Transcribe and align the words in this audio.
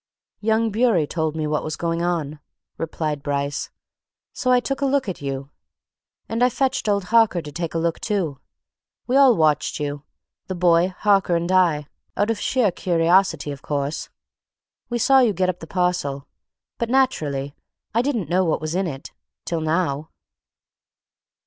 "Young 0.39 0.71
Bewery 0.71 1.05
told 1.05 1.35
me 1.35 1.45
what 1.45 1.63
was 1.63 1.75
going 1.75 2.01
on," 2.01 2.39
replied 2.79 3.21
Bryce, 3.21 3.69
"so 4.33 4.49
I 4.51 4.59
took 4.59 4.81
a 4.81 4.87
look 4.87 5.07
at 5.07 5.21
you. 5.21 5.51
And 6.27 6.43
I 6.43 6.49
fetched 6.49 6.89
old 6.89 7.03
Harker 7.13 7.39
to 7.39 7.51
take 7.51 7.75
a 7.75 7.77
look, 7.77 7.99
too. 7.99 8.39
We 9.05 9.15
all 9.15 9.35
watched 9.35 9.79
you 9.79 10.01
the 10.47 10.55
boy, 10.55 10.87
Harker, 10.97 11.35
and 11.35 11.51
I 11.51 11.85
out 12.17 12.31
of 12.31 12.39
sheer 12.39 12.71
curiosity, 12.71 13.51
of 13.51 13.61
course. 13.61 14.09
We 14.89 14.97
saw 14.97 15.19
you 15.19 15.33
get 15.33 15.49
up 15.49 15.59
the 15.59 15.67
parcel. 15.67 16.27
But, 16.79 16.89
naturally, 16.89 17.53
I 17.93 18.01
didn't 18.01 18.27
know 18.27 18.43
what 18.43 18.59
was 18.59 18.73
in 18.73 18.87
it 18.87 19.11
till 19.45 19.61
now." 19.61 20.09